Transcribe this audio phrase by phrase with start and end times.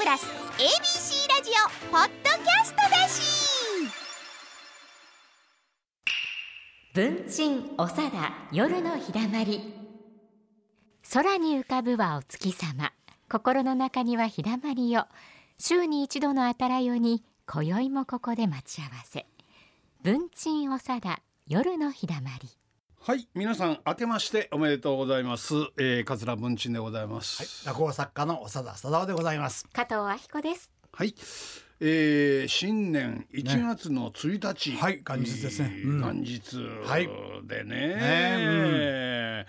[0.00, 3.20] プラス ABC ラジオポッドキャストだし。
[6.94, 9.74] 文鎮おさだ夜のひだまり。
[11.12, 12.94] 空に浮かぶはお月様。
[13.28, 15.06] 心の中にはひだまりよ。
[15.58, 19.26] 週に一度のあたらよに今宵もここで待ち合わせ。
[20.02, 22.48] 文鎮おさだ夜のひだまり。
[23.02, 27.66] はい皆さん明けましておめでとうございます、えー、桂文鎮でございます。
[27.66, 29.66] 落語作家の長田貞夫でございます。
[29.72, 30.70] 加藤明子です。
[30.92, 31.14] はい、
[31.80, 35.80] えー、新年1月の1日、はい元日ですね。
[35.82, 36.00] うん。
[36.02, 37.08] 元日はい
[37.44, 39.46] でね,、ね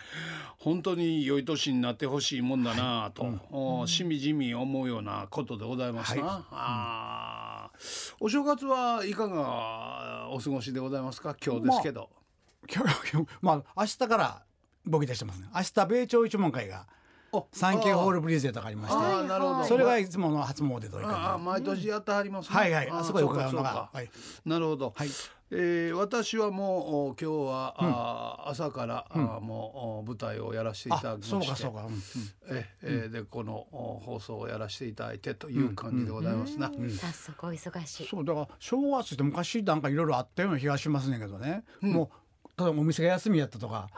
[0.58, 6.44] 本当に良い年になってほしいもんだなと、おしみじみ思うようなことでございますな、はい。
[6.52, 8.16] あー。
[8.22, 11.36] お正月はいかがお過ごしでございますか？
[11.46, 12.10] 今日ですけど、
[13.42, 14.44] まあ明日から
[14.86, 15.50] 僕出してますね。
[15.54, 16.88] 明日米朝一門会が
[17.34, 19.64] おサンキューホールブリーゼとかありましあて、ーなるほど。
[19.64, 22.90] それがいつもの初詣というああか、毎年やってはりますね、はいはい。
[22.90, 24.10] あそこへ伺うのがはい。
[24.46, 25.10] なるほど、はい
[25.54, 31.30] えー私はもうお今日は、あー朝から、あーもうお舞台をやらせていただあきまして。
[31.30, 31.82] そうかそうか。
[31.86, 31.94] うん。
[31.94, 32.02] うん。
[32.50, 38.08] ええーでこのお放送をやらせていただいてという感じでございますな、早速お忙しい。
[38.08, 41.64] そうだから正月って昔なんかいろいろあったような気がしますねんけどね。
[41.82, 42.10] もう
[42.62, 43.90] 例えばお店が休みやったとか、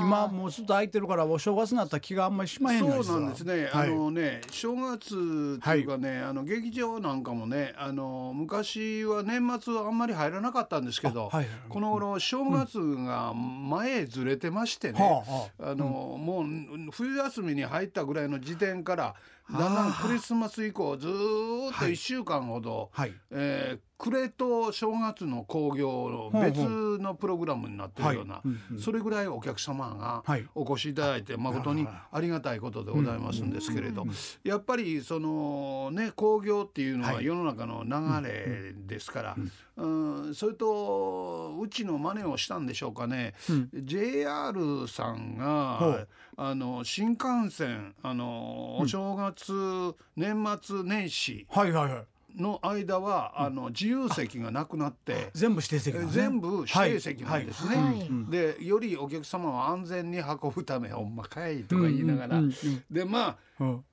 [0.00, 3.88] 今もうずっと空いてるからお正月になったら気があんまりしまへんのそうなんですね、はい。
[3.88, 11.54] あのね正月っていうかね、あの劇場なんかもねあの昔は年末はあんまり入らなかったんですけど、あはいはい。
[11.68, 15.24] この頃正月が前へずれてましてね、は
[15.60, 15.74] あはあ。
[15.74, 15.86] の、
[16.18, 19.14] もう冬休みに入ったぐらいの時点から
[19.50, 23.14] だんだんクリスマス以降ずーっと1週間ほど、はい。
[23.30, 28.48] えー暮れと正月の興行の別のプログラムになってるような、はい。
[28.48, 28.78] うんうん。
[28.78, 30.46] それぐらいお客様がはい。
[30.54, 34.04] お越しいただいて誠にありがたいことでございますんですけれど、
[34.44, 37.24] やっぱりそのね興行っていうのははい。
[37.24, 39.36] 世の中の流れですから、
[39.76, 43.34] うんそれとうちの真似をしたんでしょうかね、
[43.72, 46.08] JR さんほがう。
[46.36, 52.04] あの新幹線あのお正月、年末年始はいはいはい。
[52.36, 55.30] の間は、あの自由席がなくなって。
[55.34, 56.06] 全部指定席ね。
[56.10, 57.76] 全部指定席なんですね。
[57.76, 57.84] はい。
[57.84, 58.08] はい。
[58.30, 62.40] でよりお客様を安全に運ぶためほんまかいとか言いながら、
[62.90, 63.34] でまあ、うん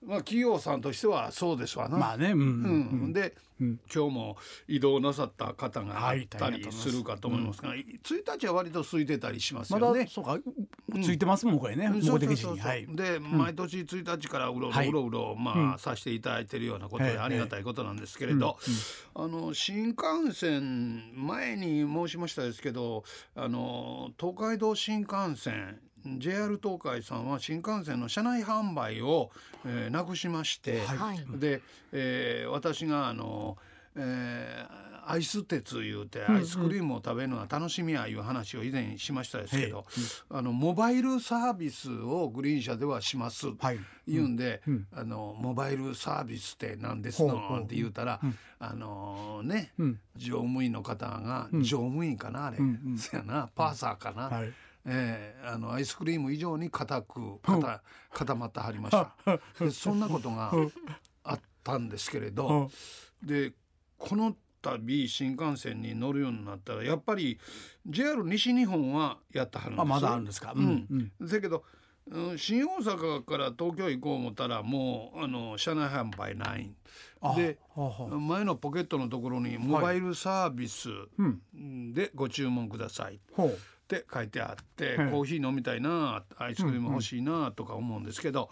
[0.06, 1.98] まあ企業さんとしてはそうですわな。
[1.98, 3.08] まあね、うん、ううん。
[3.10, 4.38] ん、で、今日も
[4.68, 6.84] 移動なさった方がいったりす。
[6.84, 10.06] するかと思いますが、1日は割と空いてたりしますまよね。
[10.06, 10.40] だそうか、
[11.04, 12.60] ついてますもんこれね、目的地に。
[12.60, 12.88] はい。
[12.88, 14.88] で、毎年1日からうろうろはい。
[14.88, 18.58] うろうろ、まあ、させていただいてるようなことでええありがたいことなんですけれど、
[19.16, 23.04] あの新幹線前に申しましたですけど
[23.36, 25.80] あの東海道新幹線
[26.18, 29.32] JR 東海さんは新幹線の車内販売を、
[29.66, 31.26] えーなくしまして、はい。
[31.40, 31.62] で、
[31.92, 33.58] えー私があの、
[33.96, 39.86] えーアイス鉄いうてアイスクリームを食べるのが楽しみやいう話を以前しましたですけど、
[40.30, 43.80] あのモバイルサービスをグリーン車ではします、はい。
[44.08, 44.62] 言うんで、
[44.94, 47.60] あのモバイルサービスって何ですの？
[47.64, 48.20] って言うたら、
[48.60, 50.00] あのね、ん。
[50.16, 52.58] 乗務員の方が、乗務員かなあれ、
[52.96, 54.54] そやなパーサーかな、はい
[54.86, 57.82] えーあのアイスクリーム以上に固く固
[58.12, 59.16] 固まってはりました。
[59.60, 60.52] でそんなことが
[61.24, 62.70] あったんですけれど
[63.24, 63.54] で
[63.98, 67.40] この度新幹線に乗るようになったらやっぱり
[67.88, 70.54] JR 西日本はやってはるんですあまだあるんですか？
[70.56, 71.12] うん。
[71.22, 71.64] だけど
[72.12, 76.72] うん新大阪から東京行こう思ったらもうあの車内販売ない。
[77.22, 77.58] あで
[78.10, 80.90] 前のポケットのところに「モバイルサービス
[81.94, 83.58] でご注文ください」ほう
[83.96, 85.12] って書いてあって、はい。
[85.12, 88.50] コーヒー飲みたいなアイスクリーム欲しいなとか思うんですけど、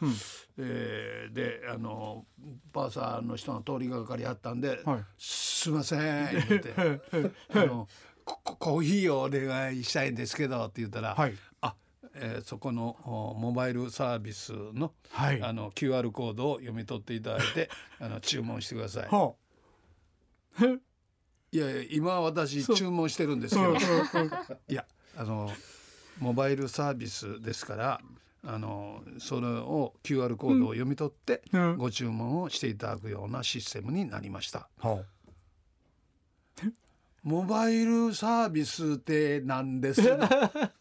[0.58, 2.26] えーであの
[2.74, 5.06] パーサーの人の通りがかりあったんで「はい。
[5.20, 6.00] すいません」
[6.50, 6.74] 言って
[7.54, 7.88] あの
[8.26, 11.36] コ「コーヒーをお願いしたいんですけど」って言ったら「はい。
[11.62, 11.76] あ
[12.16, 15.42] えーそこのおモバイルサービスの,、はい。
[15.44, 17.70] あの QR コードを読み取っていただいて
[18.02, 19.08] あの注文してください。
[19.08, 19.38] ほ
[21.52, 23.76] いやいや今私注文してるんですけど。
[24.68, 24.86] いや
[25.18, 25.52] あの
[26.20, 28.02] モバイルサービスですから
[28.46, 31.78] あのそれを QR コードを読み取ってうん。
[31.78, 34.70] ご注文をしていただくようなシステムになりました。
[34.80, 34.82] う。
[34.82, 35.04] ほ
[37.24, 40.02] モバイルサービスって何です？
[40.08, 40.72] か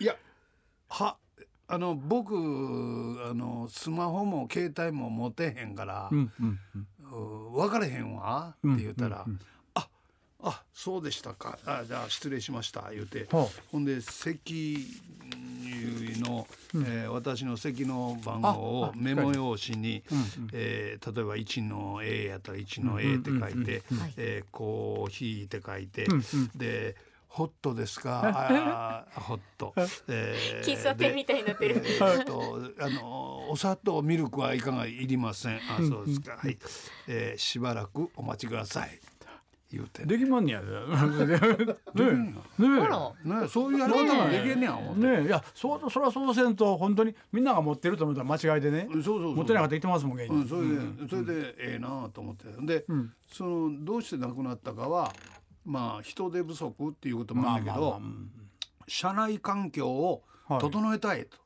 [0.00, 0.04] い。
[0.04, 0.16] や
[0.88, 1.18] は
[1.68, 6.16] あの僕あのスマホも携帯も持てへんから、う。
[6.16, 6.58] うんうん。
[7.12, 9.26] う分かれへんわって言ったら「あ
[10.46, 11.58] あそうでしたか。
[11.66, 13.26] あじゃあ失礼しました」言うて。
[13.30, 14.86] ほほんで席
[16.20, 20.02] の、えー私の席の番号あをあメモ用紙に、
[20.52, 23.82] えー例えば1の A やったら1の A って書いて、
[24.16, 26.06] えーコーヒーって書いて、
[26.54, 26.96] で
[27.28, 28.22] ホットですか？
[29.14, 29.74] あーホット、
[30.08, 31.80] えー喫茶店みたいになってる。
[31.82, 35.56] でえーとあのお砂糖ミルクはいかがいりません？
[35.56, 36.56] あそうですか、はい、
[37.08, 39.00] えーしばらくお待ちください
[39.72, 40.02] 言うて。
[40.02, 40.66] ねできまんねやで。
[41.26, 41.38] ね
[42.58, 42.62] え。
[42.62, 42.86] ねあ
[43.24, 43.40] ら。
[43.40, 44.76] ねそういうやり方ができんねや。
[44.76, 45.06] 思って。
[45.06, 45.26] えねえ。
[45.26, 48.88] いやそうそれはそうせんと本当にみんなが持ってると思ったら間違いでね。
[48.92, 49.34] そうそうそう。
[49.36, 50.34] 持ってなかったら言ってますもん芸人。
[50.34, 52.44] うん、それで、それでええなと思って。
[52.64, 52.86] で、
[53.26, 55.12] そのどうして亡くなったかは
[55.64, 58.30] まあ人手不足っていうこともあるんだけど、まあまあまあうん。
[58.88, 60.22] 社内環境を
[60.60, 61.38] 整えたいと、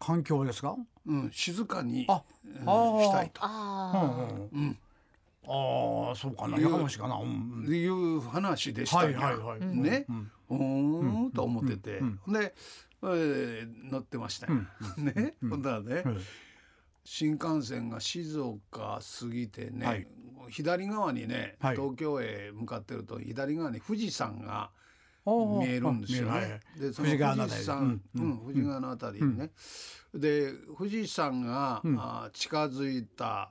[0.00, 0.76] 環境ですか？
[1.06, 3.40] うん、静かにあうんあーしたいと。
[4.52, 4.78] うん
[5.46, 6.58] あああそうかな。
[6.58, 7.16] やかましいかな。
[7.16, 9.14] うんいう話でしたはいね。
[9.16, 9.60] はいはい。
[9.60, 12.54] ね、うんうーんと思ってて、うんで、
[13.02, 14.54] えー乗ってましたよ、
[14.98, 16.20] ね、ほんだらね、うん
[17.02, 20.06] 新幹線が静岡過ぎてね、はい。
[20.50, 21.76] 左側にね、はい。
[21.76, 24.70] 東京へ向かってると左側に富士山が
[25.24, 26.44] 見えるんですよあ見える。
[26.44, 26.60] はいね。
[26.78, 28.28] でその富士山、ううん。
[28.30, 29.50] ん富士川のあたりにね、
[30.14, 33.50] で富士山が、あ近づいた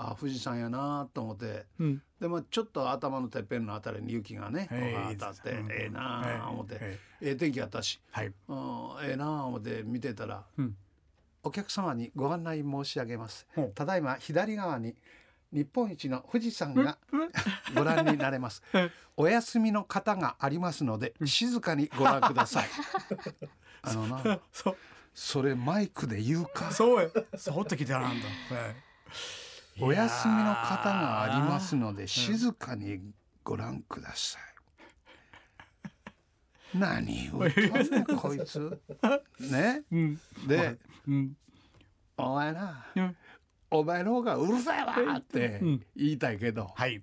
[0.00, 2.02] あ富士山やなと思って、うん。
[2.18, 8.32] でもちょっと頭のてっぺんのあたりに雪がね、ええ当たって、ええなあ思って、えええ天気やったし、はい。
[8.48, 8.56] うん、
[9.02, 10.76] ええなあ思って見てたら、うん。
[11.42, 13.46] お客様にご案内申し上げます。
[13.74, 14.94] ただいま左側に
[15.52, 16.98] 日本一の富士山が
[17.74, 18.62] ご覧になれます。
[19.16, 22.68] お休みの方がありますので静かにご覧ください。
[23.82, 24.40] あのな、
[25.14, 26.70] それマイクで言うか。
[26.70, 27.10] そうや。
[27.36, 28.26] そっときてななんだ。
[28.26, 28.76] はい
[29.78, 33.00] お休みの方がありますので静かに
[33.44, 34.42] ご覧ください。
[36.78, 38.80] 何を言ってんねんこいつ。
[39.40, 39.82] ね？
[39.90, 41.36] うんで、うん
[42.16, 43.16] お前な、うん
[43.70, 47.02] お前の方がうるさいわってうん言いたいけど、はい。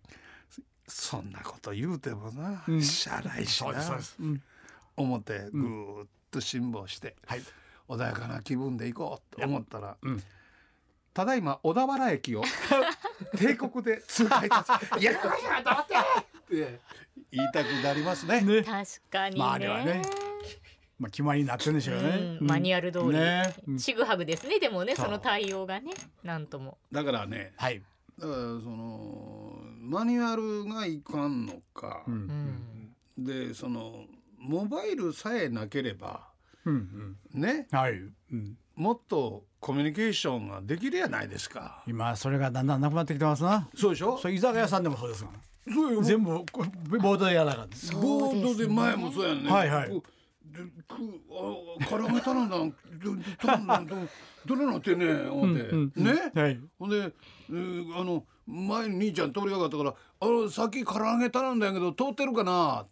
[0.88, 7.42] そんなこと言うてもな、うんしゃあないしなてぐーっと辛抱して、はい。
[7.90, 10.24] 穏やかな気分で行こうと思ったら、うん
[11.18, 12.44] ただいま小田原駅を
[13.36, 14.68] 帝国で通過いたし
[15.02, 16.80] 「いやこれじゃ黙って!」って
[17.32, 18.42] 言いたくなりますね。
[18.42, 18.62] ね。
[18.62, 20.04] 確かにね,、まああれはね。
[21.00, 22.10] まあ決まりになってるんでしょうね。
[22.40, 22.48] うん。
[22.48, 23.00] マニュアル通
[23.66, 25.92] り、ちぐはぐですねでもねその対応がね。
[26.24, 26.78] なんとも。
[26.92, 27.82] だからねはい。
[28.20, 28.38] だからそ
[28.70, 33.26] のマニュアルがいかんのか、うんうん。
[33.26, 34.06] でその
[34.38, 36.27] モバイルさえなければ
[36.70, 37.42] うんうん。
[37.42, 37.94] ねはい。
[37.94, 38.58] うん。
[38.76, 41.84] もっとコミュニケーションができるやないですか。
[41.88, 43.68] 今それがだんだんなくなってきてますな。
[43.76, 44.18] そうでしょ？
[44.18, 45.30] それ居酒屋さんでもそうですが。
[45.74, 47.98] そうよ全部ボードでやらなかった。
[47.98, 49.50] ボードで前もそうやね。
[49.50, 50.94] はいはいでく
[51.30, 52.58] あ絡めたらんだ。
[52.58, 52.72] どど
[53.86, 54.08] どど
[54.46, 56.32] どれなってんねん思って、うんうんね？
[56.34, 56.60] はい。
[56.80, 56.98] ほんで、
[57.50, 62.86] えーあの前に兄ちゃん通りやがったから「あのさっき唐揚げ頼んだんやけど通ってるかな?」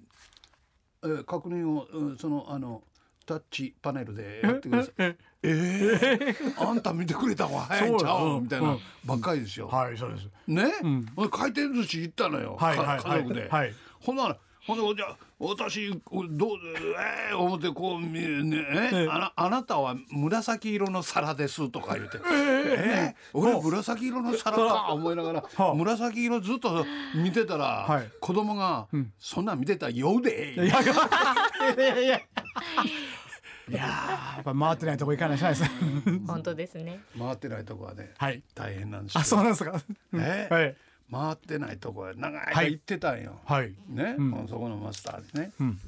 [1.03, 2.83] えー確認を、うんそのあの
[3.25, 4.93] タッチパネルでやってください。
[4.99, 8.37] ええー、あんた見てくれた方が 早いんちゃそうよ。
[8.37, 9.67] うみたいなばっかりですよ。
[9.67, 10.29] はいそうです。
[10.47, 11.05] ね、ん。
[11.15, 13.19] ほんで回転寿司行ったのよ、はいかはいはい。
[13.19, 13.49] 家族で。
[13.49, 13.73] はい。
[13.99, 15.99] ほんならほんでじゃあ私どう
[17.29, 19.07] えー、思ってこう見ねえ？
[19.11, 25.73] あなあなたは紫色の皿ですとか言って「えー、俺紫色の皿か」思いながら、はあ。
[25.75, 28.09] 紫色ずっと見てたら、はい。
[28.19, 28.87] 子供が、
[29.19, 30.67] そんなん見てたら酔うで」いやい
[31.77, 32.21] やいや
[33.69, 33.77] いや。
[33.77, 35.71] いやっぱ回ってないとこ行かないしないです。
[36.27, 36.99] 本当ですね。
[37.17, 38.43] 回ってないとこはね、はい。
[38.53, 39.21] 大変なんですよ。
[39.21, 39.81] あそうなんですか。
[40.13, 40.75] えはい。
[41.11, 43.39] 回ってないとこは長いはい間行ってたんよ。
[43.45, 43.75] はい。
[43.87, 44.47] ね、うん。
[44.47, 45.79] そこのマスターですね、ん。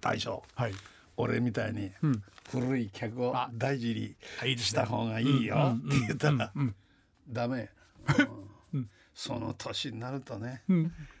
[0.00, 0.42] 大将。
[0.54, 0.72] はい。
[1.16, 2.22] 俺みたいにん。
[2.50, 3.50] 古い客をあ。
[3.52, 4.68] 大事にあいいですね。
[4.68, 6.52] した方がいいよって言ったら
[7.28, 7.68] ダメ、
[8.74, 8.90] うん。
[9.14, 10.62] その年になるとね、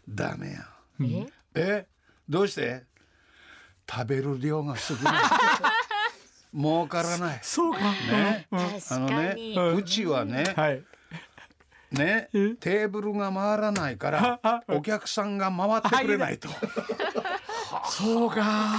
[0.08, 0.68] ダメや
[1.00, 1.26] え？
[1.54, 1.86] え？
[2.28, 2.84] どうして？
[3.90, 5.14] 食べる量が少ない
[6.54, 7.38] 儲からない。
[7.42, 7.80] そうか。
[7.80, 8.46] ね。
[8.50, 9.36] あ確のね
[9.76, 10.82] うちはねはい。
[11.92, 12.28] ね
[12.60, 16.48] テーブルが回らないからお客さんが回ってくれないと。
[17.88, 18.70] そうか。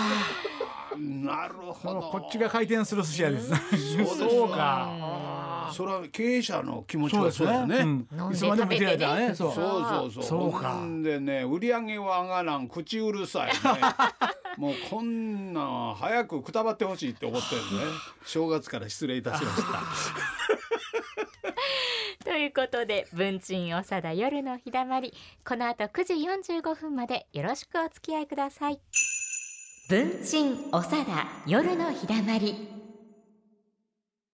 [0.98, 2.02] なるほど。
[2.02, 3.50] こっちが回転する寿司屋です。
[4.18, 5.51] そうか。
[5.72, 8.06] それは経営者の気持ちそうですはそうだよね。
[8.32, 9.36] いつまでも見てられたらね。
[9.36, 9.54] そう。
[9.54, 10.24] そうそうそう。
[10.24, 13.54] そうかでね、売り上げは上がらん、口うるさいね。
[14.58, 17.68] もうこんなん早くくたばってほしいって思ってるね。
[18.26, 19.80] 正月から失礼いたしました。
[22.24, 25.14] ということで文鎮おさだ夜のひだまり
[25.44, 26.14] この後9時
[26.60, 28.80] 45分までよろしくお付き合いください
[29.90, 32.81] 文鎮おさだ夜のひだまり